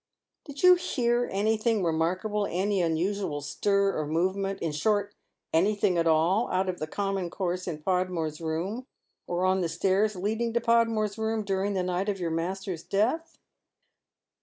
"Did 0.45 0.63
you 0.63 0.73
hear 0.73 1.29
anything 1.31 1.83
remarkable, 1.83 2.47
any 2.49 2.81
unusual 2.81 3.39
stir 3.39 3.95
or 3.95 4.07
move 4.07 4.35
ment,— 4.35 4.59
in 4.59 4.71
short, 4.71 5.13
anjiihing 5.53 5.95
at 5.97 6.07
all 6.07 6.49
out 6.49 6.67
of 6.67 6.79
the 6.79 6.87
common 6.87 7.29
course 7.29 7.67
in 7.67 7.83
Podmore's 7.83 8.41
room 8.41 8.87
or 9.27 9.45
on 9.45 9.61
the 9.61 9.69
stairs 9.69 10.15
leading 10.15 10.53
to 10.53 10.59
Podmore's 10.59 11.19
room 11.19 11.43
during 11.45 11.75
the 11.75 11.83
night 11.83 12.09
of 12.09 12.19
your 12.19 12.31
master's 12.31 12.81
death 12.81 13.37